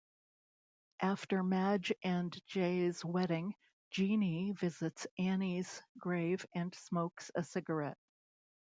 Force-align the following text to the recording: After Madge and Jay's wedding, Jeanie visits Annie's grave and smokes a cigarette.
After 1.01 1.43
Madge 1.43 1.93
and 2.03 2.35
Jay's 2.47 3.05
wedding, 3.05 3.53
Jeanie 3.91 4.51
visits 4.53 5.05
Annie's 5.19 5.79
grave 5.99 6.43
and 6.55 6.73
smokes 6.73 7.29
a 7.35 7.43
cigarette. 7.43 7.99